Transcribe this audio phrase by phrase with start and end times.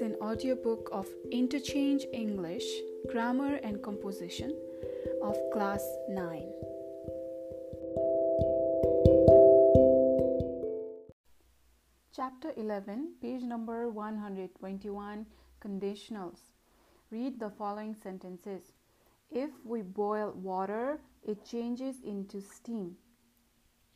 [0.00, 2.64] an audiobook of Interchange English,
[3.10, 4.56] Grammar and Composition
[5.22, 6.48] of Class 9.
[12.16, 15.26] Chapter 11, page number 121
[15.62, 16.40] Conditionals.
[17.10, 18.72] Read the following sentences.
[19.30, 22.96] If we boil water, it changes into steam.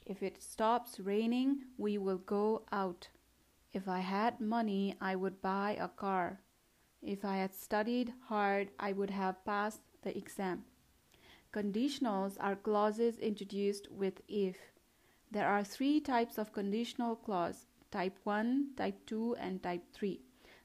[0.05, 3.09] If it stops raining, we will go out.
[3.75, 6.39] If I had money, I would buy a car.
[7.03, 10.65] If I had studied hard, I would have passed the exam.
[11.53, 14.57] Conditionals are clauses introduced with if.
[15.32, 20.21] There are three types of conditional clause type 1, type 2, and type 3.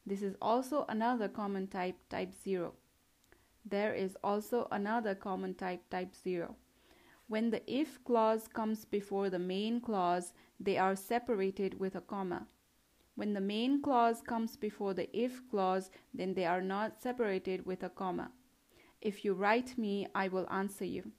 [0.06, 2.76] This is also another common type, type 0.
[3.66, 6.56] There is also another common type, type 0.
[7.28, 12.48] When the if clause comes before the main clause, they are separated with a comma.
[13.20, 17.84] When the main clause comes before the if clause, then they are not separated with
[17.84, 18.32] a comma.
[19.02, 21.12] If you write me, I will answer you.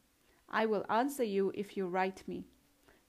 [0.49, 2.47] I will answer you if you write me.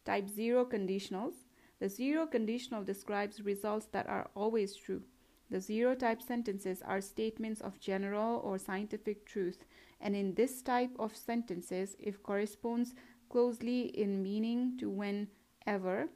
[0.04, 1.36] Type 0 conditionals.
[1.80, 5.04] The zero conditional describes results that are always true.
[5.50, 9.64] The zero type sentences are statements of general or scientific truth,
[10.02, 12.94] and in this type of sentences, if corresponds
[13.30, 16.10] closely in meaning to whenever,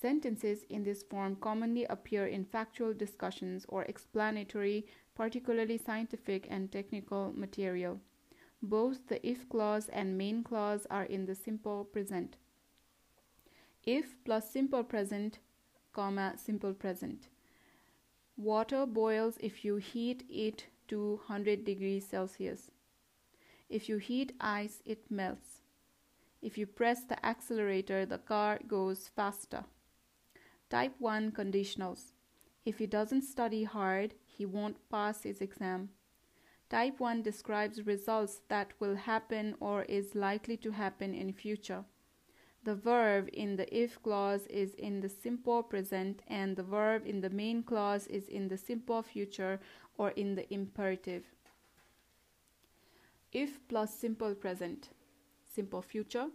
[0.00, 7.32] Sentences in this form commonly appear in factual discussions or explanatory, particularly scientific and technical
[7.36, 8.00] material.
[8.62, 12.36] Both the if clause and main clause are in the simple present.
[13.84, 15.38] If plus simple present,
[15.92, 17.28] comma, simple present.
[18.38, 22.70] Water boils if you heat it to 100 degrees Celsius.
[23.68, 25.60] If you heat ice, it melts.
[26.40, 29.64] If you press the accelerator, the car goes faster.
[30.70, 32.12] Type 1 conditionals.
[32.64, 35.88] If he doesn't study hard, he won't pass his exam.
[36.68, 41.84] Type 1 describes results that will happen or is likely to happen in future.
[42.62, 47.20] The verb in the if clause is in the simple present and the verb in
[47.20, 49.58] the main clause is in the simple future
[49.98, 51.24] or in the imperative.
[53.32, 54.90] If plus simple present,
[55.52, 56.28] simple future,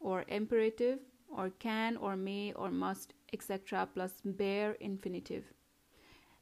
[0.00, 0.98] or imperative,
[1.34, 5.44] or can or may or must etc plus bare infinitive.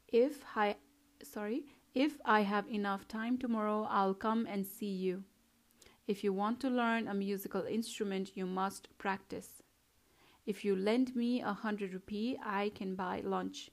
[0.07, 0.75] If i
[1.23, 5.23] sorry if i have enough time tomorrow i'll come and see you.
[6.07, 9.63] If you want to learn a musical instrument you must practice.
[10.45, 13.69] If you lend me a hundred rupee i can buy lunch.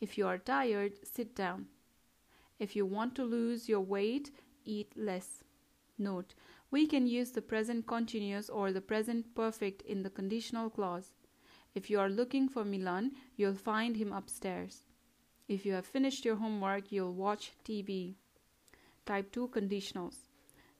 [0.00, 1.66] If you are tired sit down.
[2.58, 4.30] If you want to lose your weight
[4.64, 5.42] eat less.
[5.98, 6.34] Note
[6.74, 11.12] we can use the present continuous or the present perfect in the conditional clause.
[11.72, 14.82] If you are looking for Milan, you'll find him upstairs.
[15.46, 18.16] If you have finished your homework, you'll watch TV.
[19.06, 20.16] Type 2 conditionals.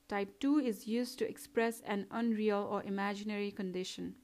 [0.08, 4.16] Type 2 is used to express an unreal or imaginary condition.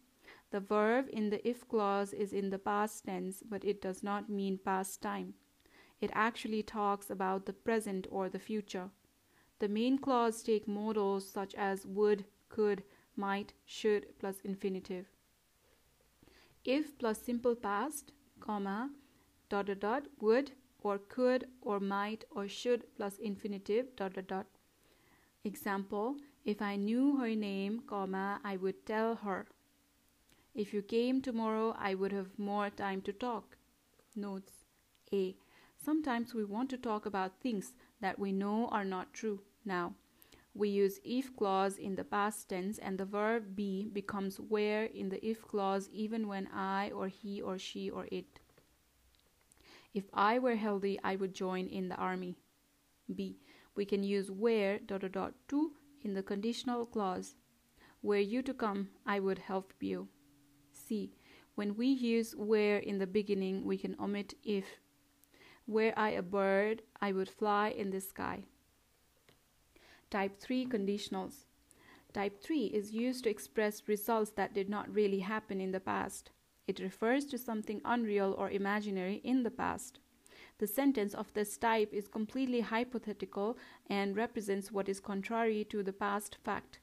[0.51, 4.29] The verb in the if clause is in the past tense, but it does not
[4.29, 5.35] mean past time.
[6.01, 8.91] It actually talks about the present or the future.
[9.61, 12.83] The main clause take modals such as would, could,
[13.15, 15.07] might, should plus infinitive.
[16.65, 18.91] If plus simple past, comma,
[19.49, 24.47] dot dot dot, would or could or might or should plus infinitive, dot dot dot.
[25.45, 29.47] Example, if I knew her name, comma, I would tell her.
[30.55, 33.57] If you came tomorrow, I would have more time to talk.
[34.17, 34.65] Notes
[35.13, 35.37] A.
[35.83, 39.41] Sometimes we want to talk about things that we know are not true.
[39.65, 39.95] Now,
[40.53, 45.09] we use if clause in the past tense and the verb be becomes where in
[45.09, 48.41] the if clause even when I or he or she or it.
[49.95, 52.37] If I were healthy, I would join in the army.
[53.15, 53.39] B.
[53.75, 57.37] We can use where dot dot dot to in the conditional clause.
[58.03, 60.09] Were you to come, I would help you.
[60.73, 61.13] C.
[61.55, 64.67] When we use where in the beginning, we can omit if.
[65.71, 68.43] Were I a bird, I would fly in the sky.
[70.11, 71.45] Type 3 conditionals.
[72.13, 76.31] Type 3 is used to express results that did not really happen in the past.
[76.67, 80.01] It refers to something unreal or imaginary in the past.
[80.59, 83.57] The sentence of this type is completely hypothetical
[83.89, 86.81] and represents what is contrary to the past fact.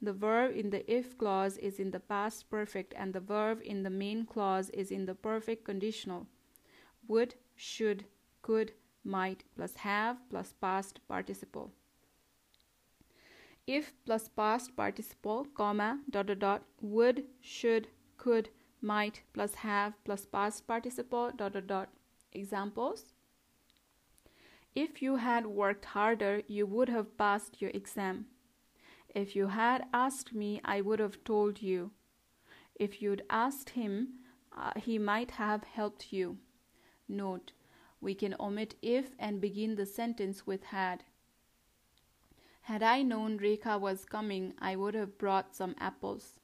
[0.00, 3.82] The verb in the if clause is in the past perfect and the verb in
[3.82, 6.28] the main clause is in the perfect conditional.
[7.08, 8.04] Would, should,
[8.42, 8.72] could,
[9.04, 11.72] might plus have plus past participle
[13.66, 18.48] if plus past participle, comma, dot dot dot, would, should, could,
[18.80, 21.88] might plus have plus past participle, dot dot dot.
[22.32, 23.12] Examples
[24.74, 28.26] If you had worked harder, you would have passed your exam.
[29.14, 31.90] If you had asked me, I would have told you.
[32.74, 34.08] If you'd asked him,
[34.56, 36.38] uh, he might have helped you.
[37.08, 37.52] Note,
[38.00, 41.04] we can omit if and begin the sentence with had.
[42.62, 46.34] Had I known Rekha was coming, I would have brought some apples.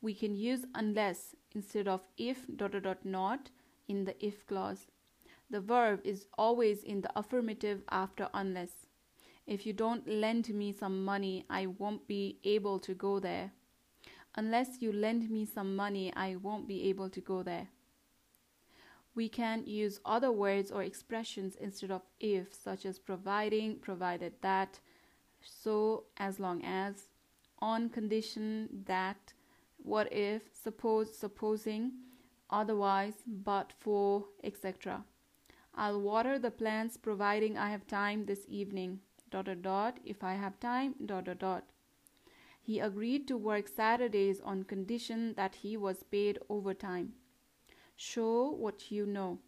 [0.00, 3.50] We can use unless instead of if dot dot dot not
[3.88, 4.86] in the if clause.
[5.50, 8.86] The verb is always in the affirmative after unless.
[9.46, 13.52] If you don't lend me some money, I won't be able to go there.
[14.36, 17.68] Unless you lend me some money, I won't be able to go there.
[19.20, 24.80] We can use other words or expressions instead of if, such as providing, provided that,
[25.42, 26.94] so, as long as,
[27.58, 29.34] on condition that,
[29.76, 31.92] what if, suppose, supposing,
[32.48, 35.04] otherwise, but for, etc.
[35.74, 39.00] I'll water the plants providing I have time this evening.
[39.30, 40.00] Dot dot dot.
[40.02, 40.94] If I have time.
[41.04, 41.64] Dot dot dot.
[42.62, 47.12] He agreed to work Saturdays on condition that he was paid overtime.
[48.02, 49.40] Show what you know.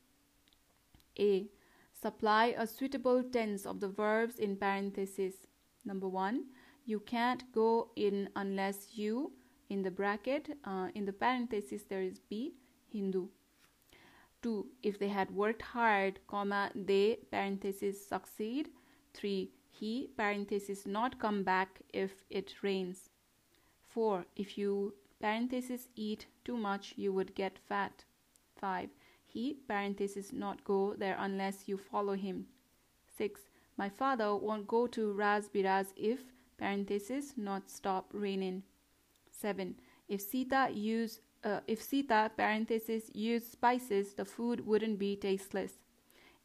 [1.19, 1.47] A.
[1.91, 5.47] Supply a suitable tense of the verbs in parentheses.
[5.87, 6.49] Number one,
[6.85, 9.33] you can't go in unless you,
[9.71, 12.53] in the bracket, uh, in the parentheses there is B,
[12.93, 13.29] Hindu.
[14.43, 14.67] 2.
[14.83, 18.69] If they had worked hard, comma, they, parenthesis, succeed.
[19.15, 19.51] 3.
[19.71, 23.09] He, parenthesis, not come back if it rains.
[23.89, 24.27] 4.
[24.37, 28.05] If you, parenthesis, eat too much, you would get fat.
[28.63, 28.89] 5.
[29.27, 32.47] He, parenthesis, not go there unless you follow him.
[33.19, 33.41] 6.
[33.77, 36.21] My father won't go to Ras Biras if,
[36.57, 38.63] parenthesis, not stop raining.
[39.33, 39.75] 7.
[40.09, 45.73] If Sita use uh, if Sita, parenthesis, used spices, the food wouldn't be tasteless.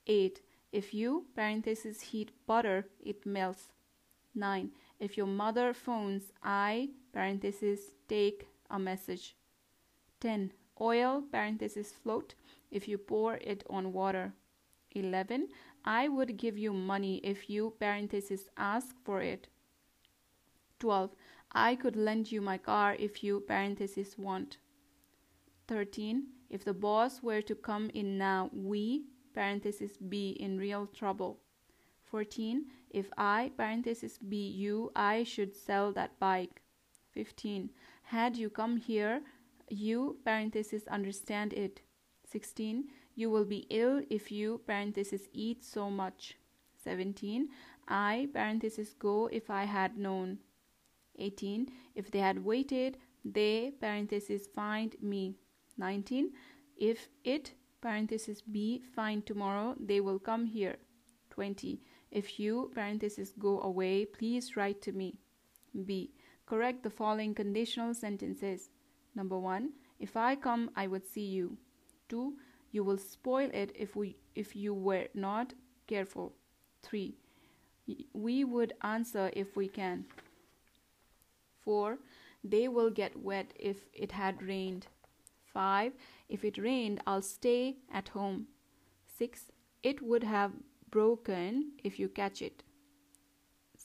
[0.07, 0.41] 8.
[0.71, 3.69] If you, parenthesis, heat butter, it melts.
[4.33, 4.71] 9.
[4.99, 9.35] If your mother phones, I, parenthesis, take a message.
[10.19, 10.51] 10.
[10.79, 12.35] Oil, parenthesis, float,
[12.71, 14.33] if you pour it on water.
[14.91, 15.47] 11.
[15.85, 19.47] I would give you money if you, parenthesis, ask for it.
[20.79, 21.15] 12.
[21.51, 24.57] I could lend you my car if you, parenthesis, want.
[25.67, 26.27] 13.
[26.49, 31.39] If the boss were to come in now, we, parenthesis, be in real trouble.
[32.05, 32.65] 14.
[32.89, 36.61] If I, parenthesis, be you, I should sell that bike.
[37.13, 37.69] 15.
[38.03, 39.21] Had you come here,
[39.69, 41.81] you, parenthesis, understand it.
[42.29, 42.85] 16.
[43.15, 46.37] You will be ill if you, parenthesis, eat so much.
[46.83, 47.49] 17.
[47.87, 50.39] I, parenthesis, go if I had known.
[51.17, 51.71] 18.
[51.95, 55.35] If they had waited, they, parenthesis, find me.
[55.77, 56.31] 19
[56.77, 60.75] if it parenthesis be find tomorrow they will come here
[61.29, 61.79] 20
[62.11, 65.15] if you parenthesis go away please write to me
[65.85, 66.11] b
[66.45, 68.69] correct the following conditional sentences
[69.19, 69.69] number 1
[70.07, 71.57] if i come i would see you
[72.09, 72.33] 2
[72.71, 75.53] you will spoil it if we if you were not
[75.93, 76.33] careful
[76.83, 77.15] 3
[78.13, 80.05] we would answer if we can
[81.61, 81.97] 4
[82.43, 84.87] they will get wet if it had rained
[85.57, 85.93] 5.
[86.29, 88.45] If it rained, I'll stay at home.
[89.17, 89.51] 6.
[89.81, 90.51] It would have
[90.91, 92.61] broken if you catch it.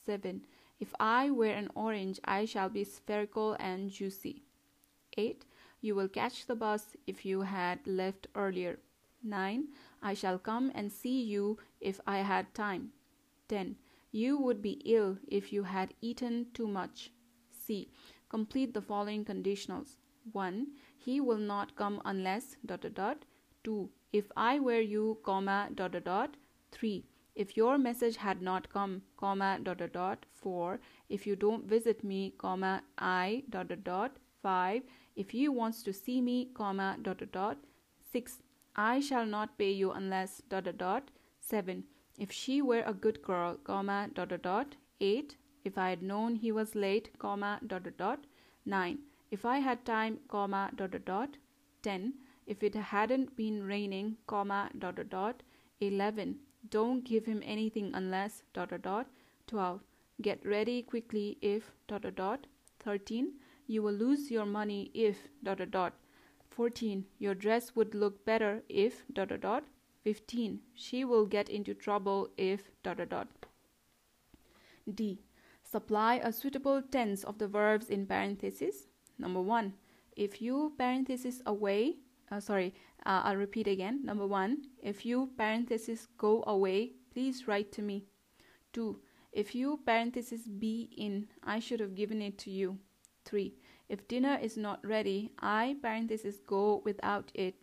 [0.05, 0.43] 7.
[0.79, 4.43] If I were an orange, I shall be spherical and juicy.
[5.17, 5.45] 8.
[5.81, 8.79] You will catch the bus if you had left earlier.
[9.23, 9.69] 9.
[10.03, 12.93] I shall come and see you if I had time.
[13.49, 13.77] 10.
[14.11, 17.11] You would be ill if you had eaten too much.
[17.51, 17.89] C.
[18.29, 19.97] Complete the following conditionals.
[20.31, 20.67] 1
[20.97, 23.25] he will not come unless dot dot dot
[23.65, 26.37] 2 if i were you comma dot dot dot
[26.71, 27.05] 3
[27.35, 30.79] if your message had not come comma dot dot dot 4
[31.09, 34.83] if you don't visit me comma i dot dot dot 5
[35.17, 37.57] if he wants to see me comma dot dot dot
[38.13, 38.39] 6
[38.77, 41.85] i shall not pay you unless dot dot dot 7
[42.19, 46.37] if she were a good girl comma dot dot dot 8 if i had known
[46.37, 48.29] he was late comma dot dot dot
[48.65, 48.99] 9
[49.33, 51.37] if I had time, comma, dot, dot, dot.
[51.83, 52.13] 10.
[52.47, 55.43] If it hadn't been raining, comma, dot, dot, dot.
[55.81, 56.37] 11.
[56.69, 59.07] Don't give him anything unless, dot, dot, dot.
[59.47, 59.81] 12.
[60.21, 62.47] Get ready quickly if, dot, dot, dot.
[62.81, 63.33] 13.
[63.73, 65.93] You will lose your money if, dot, dot, dot.
[66.51, 67.05] 14.
[67.19, 69.65] Your dress would look better if, dot, dot, dot.
[70.05, 70.61] 15.
[70.75, 73.29] She will get into trouble if, dot, dot, dot.
[74.95, 75.21] D.
[75.63, 78.89] Supply a suitable tense of the verbs in parentheses
[79.23, 79.75] Number one,
[80.17, 81.97] if you parentheses away,
[82.31, 82.75] uh, sorry,
[83.07, 84.05] uh, I'll repeat again.
[84.05, 88.05] Number one, if you parentheses go away, please write to me.
[88.73, 88.99] 2.
[89.33, 92.79] If you parentheses be in, I should have given it to you.
[93.25, 93.55] 3.
[93.93, 97.55] If dinner is not ready, I parenthesis go without it.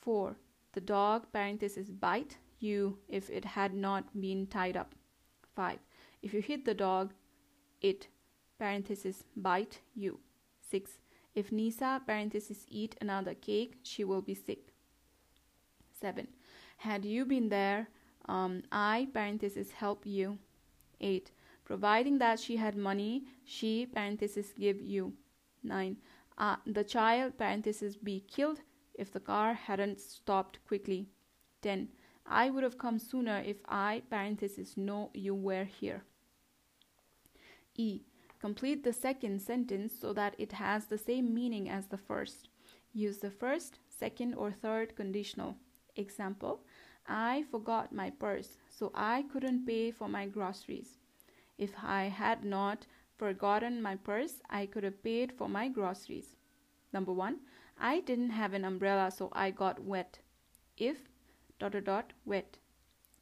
[0.00, 0.36] 4.
[0.74, 4.94] The dog parenthesis bite you if it had not been tied up.
[5.56, 5.78] 5.
[6.20, 7.14] If you hit the dog,
[7.80, 8.08] it
[8.58, 10.20] parenthesis bite you.
[10.68, 10.98] 6.
[11.34, 14.74] If Nisa parenthesis eat another cake, she will be sick.
[15.98, 16.28] 7.
[16.76, 17.88] Had you been there,
[18.28, 20.36] um, I parenthesis help you.
[21.00, 21.30] 8.
[21.64, 25.14] Providing that she had money, she parenthesis give you.
[25.62, 25.96] 9.
[26.38, 28.60] Uh, the child parenthesis be killed
[28.94, 31.08] if the car hadn't stopped quickly.
[31.62, 31.88] 10.
[32.26, 36.04] I would have come sooner if I parenthesis know you were here.
[37.76, 38.02] E.
[38.40, 42.48] Complete the second sentence so that it has the same meaning as the first.
[42.92, 45.56] Use the first, second, or third conditional.
[45.96, 46.60] Example
[47.06, 50.98] I forgot my purse, so I couldn't pay for my groceries.
[51.58, 52.86] If I had not
[53.22, 56.30] forgotten my purse, I could have paid for my groceries.
[56.92, 57.36] Number one,
[57.78, 60.18] I didn't have an umbrella, so I got wet.
[60.76, 60.96] If
[61.60, 62.58] dot dot dot wet.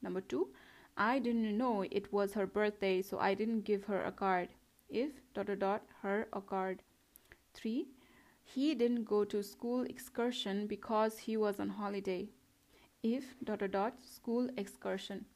[0.00, 0.48] Number two,
[0.96, 4.48] I didn't know it was her birthday, so I didn't give her a card.
[4.88, 6.82] If dot dot dot her a card.
[7.52, 7.88] Three,
[8.42, 12.30] he didn't go to school excursion because he was on holiday.
[13.02, 15.26] If dot dot dot school excursion.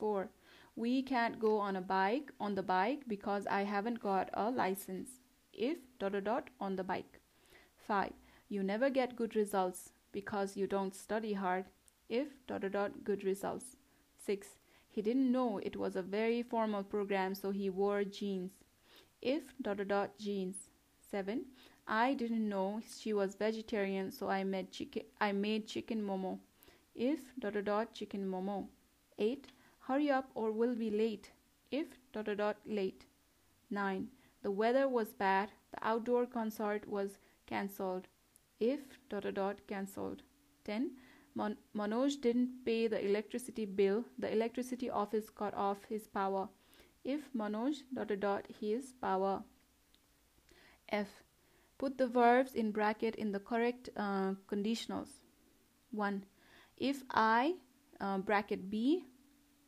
[0.00, 0.30] Four,
[0.74, 5.10] we can't go on a bike on the bike because I haven't got a license.
[5.52, 7.20] If dot dot dot on the bike.
[7.86, 8.12] 5.
[8.48, 11.66] You never get good results because you don't study hard.
[12.08, 13.76] If dot dot dot good results.
[14.24, 14.48] 6.
[14.88, 18.52] He didn't know it was a very formal program so he wore jeans.
[19.20, 20.70] If dot dot dot jeans.
[21.10, 21.44] 7.
[21.86, 26.38] I didn't know she was vegetarian so I made chicken I made chicken momo.
[26.94, 28.68] If dot dot dot chicken momo.
[29.18, 29.48] 8
[29.86, 31.30] hurry up or we'll be late.
[31.70, 33.06] If dot dot dot late.
[33.70, 34.08] 9
[34.42, 35.50] the weather was bad.
[35.72, 38.08] The outdoor concert was cancelled.
[38.60, 40.22] If dot dot dot cancelled.
[40.64, 40.90] 10
[41.34, 44.04] Mon- manoj didn't pay the electricity bill.
[44.18, 46.48] The electricity office cut off his power.
[47.04, 49.42] If manoj dot dot dot his power.
[50.88, 51.22] F
[51.78, 55.08] put the verbs in bracket in the correct uh, conditionals.
[55.92, 56.24] 1
[56.78, 57.54] if i
[58.00, 59.04] uh, bracket be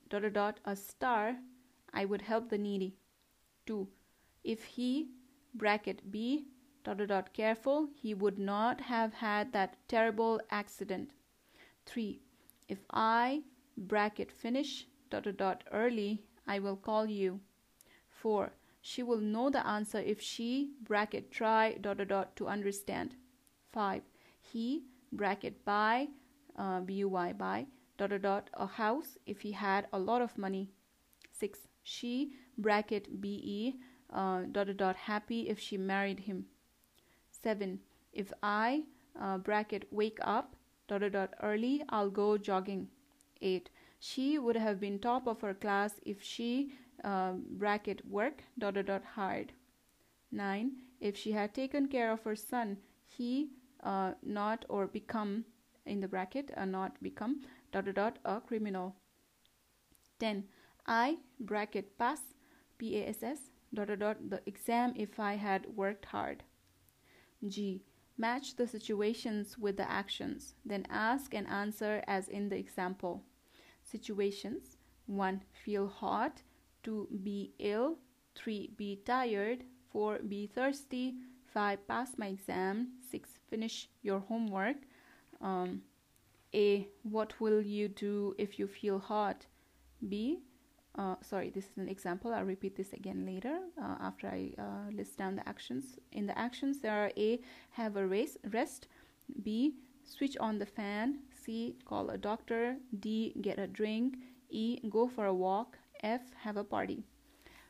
[0.09, 1.37] dot dot dot a star,
[1.93, 2.97] I would help the needy.
[3.67, 3.89] 2.
[4.43, 5.09] If he
[5.55, 6.47] bracket B
[6.85, 11.13] dot dot dot careful, he would not have had that terrible accident.
[11.87, 12.21] 3.
[12.69, 13.43] If I
[13.77, 17.41] bracket finish dot dot dot early, I will call you.
[18.11, 18.53] 4.
[18.81, 23.17] She will know the answer if she bracket try dot dot dot to understand.
[23.73, 24.03] 5.
[24.41, 26.09] He bracket buy
[26.57, 27.67] uh, buy buy
[27.99, 30.71] dot dot dot a house if he had a lot of money.
[31.33, 31.59] 6.
[31.83, 33.77] She bracket be
[34.13, 36.47] uh, dot dot dot happy if she married him.
[37.31, 37.81] 7.
[38.13, 38.85] If I
[39.21, 40.57] uh, bracket wake up
[40.89, 42.89] dot dot dot early, I'll go jogging.
[43.43, 43.71] 8.
[43.99, 46.73] She would have been top of her class if she
[47.03, 49.53] uh, bracket work dot dot dot hard.
[50.33, 50.73] 9.
[51.01, 53.51] If she had taken care of her son, he
[53.83, 55.45] uh, not or become
[55.87, 57.43] in the bracket uh, not become
[57.75, 58.95] dot dot dot a criminal.
[60.21, 60.45] 10.
[60.87, 62.21] I bracket pass
[62.79, 66.45] PASS dot dot dot the exam if I had worked hard.
[67.47, 67.83] G.
[68.17, 73.25] Match the situations with the actions, then ask and answer as in the example.
[73.83, 74.77] Situations
[75.07, 75.43] 1.
[75.65, 76.43] Feel hot,
[76.85, 77.09] 2.
[77.25, 77.99] Be ill,
[78.37, 78.71] 3.
[78.77, 80.21] Be tired, 4.
[80.29, 81.17] Be thirsty,
[81.53, 81.89] 5.
[81.89, 83.31] Pass my exam, 6.
[83.51, 84.77] Finish your homework.
[85.41, 85.83] Um,
[86.55, 86.89] a.
[87.03, 89.47] What will you do if you feel hot?
[90.09, 90.41] B.
[90.97, 92.33] Uh, sorry, this is an example.
[92.33, 95.99] I'll repeat this again later uh, after I uh, list down the actions.
[96.13, 97.41] In the actions, there are A.
[97.71, 98.87] Have a race, rest.
[99.43, 99.75] B.
[100.05, 101.21] Switch on the fan.
[101.45, 101.77] C.
[101.85, 102.77] Call a doctor.
[103.01, 103.35] D.
[103.41, 104.19] Get a drink.
[104.51, 104.79] E.
[104.89, 105.79] Go for a walk.
[106.03, 106.23] F.
[106.43, 107.03] Have a party.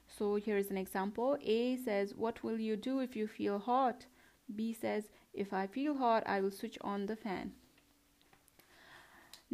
[0.06, 1.38] So here is an example.
[1.42, 4.06] A says, What will you do if you feel hot?
[4.54, 7.52] B says, If I feel hot, I will switch on the fan.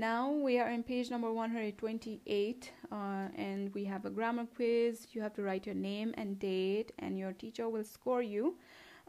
[0.00, 2.94] Now we are in page number 128 uh,
[3.36, 5.08] and we have a grammar quiz.
[5.12, 8.56] You have to write your name and date and your teacher will score you.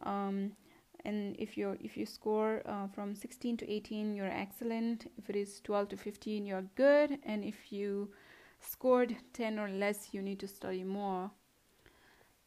[0.03, 0.51] Um,
[1.05, 5.37] and if you if you score uh, from 16 to 18 you're excellent if it
[5.37, 8.11] is 12 to 15 you're good and if you
[8.59, 11.31] scored 10 or less you need to study more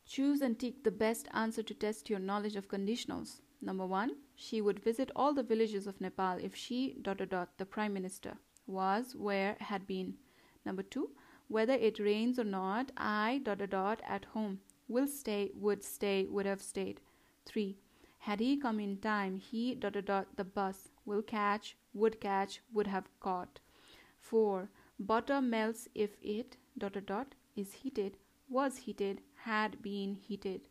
[0.07, 4.61] choose and tick the best answer to test your knowledge of conditionals Number one, she
[4.61, 8.35] would visit all the villages of Nepal if she, dot, dot, dot, the prime minister,
[8.67, 10.15] was, where, had been.
[10.67, 11.11] Number two,
[11.49, 14.61] whether it rains or not, I dot dot dot at home.
[14.87, 17.01] Will stay, would stay, would have stayed.
[17.47, 17.79] Three,
[18.19, 20.91] had he come in time, he dot dot dot the bus.
[21.07, 23.61] Will catch, would catch, would have caught.
[24.21, 24.69] Four,
[24.99, 28.19] butter melts if it dot dot dot is heated,
[28.49, 30.69] was heated, had been heated.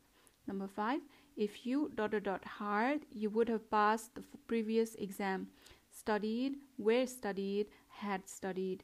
[0.47, 1.01] Number five,
[1.35, 5.47] if you dot dot dot hard, you would have passed the previous exam.
[5.91, 8.83] Studied, where studied, had studied.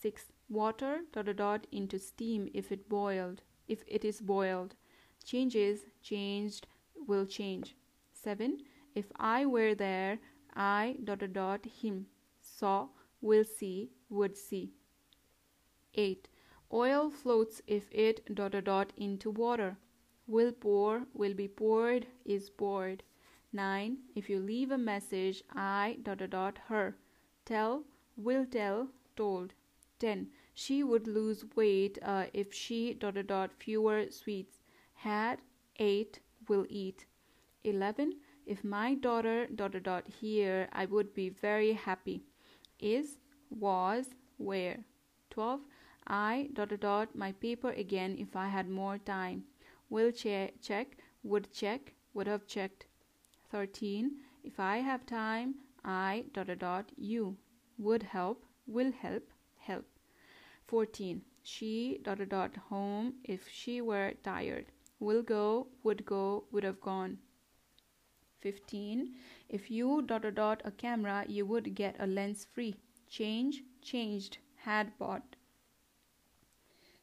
[0.00, 0.26] 6.
[0.48, 4.76] Water dot dot dot into steam if it boiled, if it is boiled.
[5.24, 6.66] Changes, changed,
[7.06, 7.74] will change.
[8.12, 8.58] 7.
[8.94, 10.18] If I were there,
[10.54, 12.06] I dot dot dot him.
[12.40, 12.88] Saw,
[13.20, 14.72] will see, would see.
[15.94, 16.28] 8.
[16.72, 19.76] Oil floats if it dot dot dot into water.
[20.28, 23.02] Will pour, will be poured, is poured.
[23.52, 23.98] 9.
[24.14, 26.96] If you leave a message, I dot dot dot her.
[27.44, 27.84] Tell,
[28.16, 29.54] will tell, told.
[30.00, 30.28] 10.
[30.52, 34.60] She would lose weight uh, if she dot dot dot fewer sweets.
[34.94, 35.38] Had,
[35.78, 36.18] ate,
[36.48, 37.06] will eat.
[37.62, 38.14] 11.
[38.46, 42.24] If my daughter dot dot dot here, I would be very happy.
[42.80, 43.18] Is,
[43.48, 44.84] was, where.
[45.30, 45.60] 12.
[46.06, 49.44] I dot dot dot my paper again if I had more time.
[49.88, 52.86] Will che- check, would check, would have checked.
[53.50, 54.10] 13.
[54.44, 57.36] If I have time, I dot dot dot you.
[57.78, 59.84] Would help, will help, help.
[60.66, 61.22] 14.
[61.42, 64.66] She dot dot dot home if she were tired.
[64.98, 67.18] Will go, would go, would have gone.
[68.40, 69.14] 15.
[69.48, 72.76] If you dot dot dot a camera, you would get a lens free.
[73.08, 75.36] Change, changed, had bought.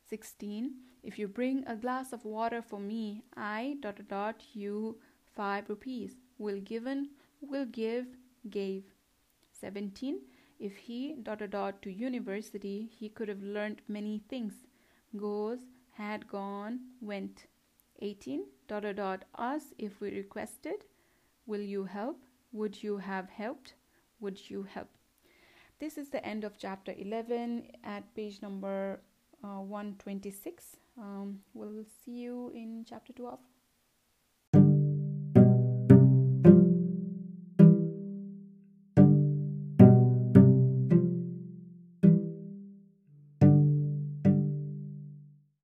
[0.09, 0.75] 16.
[1.03, 4.97] If you bring a glass of water for me, I dot dot you
[5.35, 6.13] 5 rupees.
[6.37, 7.09] Will given,
[7.41, 8.07] will give,
[8.49, 8.83] gave.
[9.51, 10.21] 17.
[10.59, 14.53] If he dot dot dot to university, he could have learnt many things.
[15.17, 15.59] Goes,
[15.91, 17.47] had gone, went.
[18.01, 18.45] 18.
[18.67, 20.85] Dot dot dot us if we requested.
[21.45, 22.17] Will you help?
[22.53, 23.73] Would you have helped?
[24.21, 24.89] Would you help?
[25.79, 29.01] This is the end of chapter 11 at page number
[29.43, 30.77] uh, 126.
[30.97, 33.39] Um, we'll see you in chapter 12.